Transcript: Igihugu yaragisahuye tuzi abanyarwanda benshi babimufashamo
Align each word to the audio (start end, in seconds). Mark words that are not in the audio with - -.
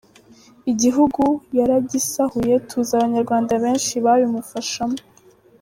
Igihugu 0.71 1.23
yaragisahuye 1.57 2.53
tuzi 2.67 2.91
abanyarwanda 2.95 3.53
benshi 3.63 3.93
babimufashamo 4.05 4.99